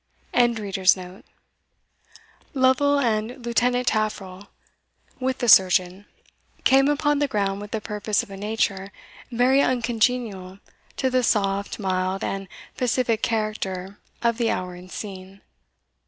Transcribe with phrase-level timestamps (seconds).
[0.33, 0.97] ][Illustration: St.
[0.97, 4.47] Ruth (arbroath Abbey)] Lovel and Lieutenant Taffril,
[5.19, 6.07] with the surgeon,
[6.63, 8.91] came upon the ground with a purpose of a nature
[9.31, 10.57] very uncongenial
[10.97, 15.41] to the soft, mild, and pacific character of the hour and scene.